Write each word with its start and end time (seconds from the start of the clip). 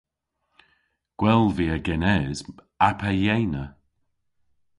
Gwell 1.19 1.45
via 1.55 1.77
genes 1.85 2.39
a 2.87 2.89
pe 2.99 3.09
yeynna. 3.23 3.65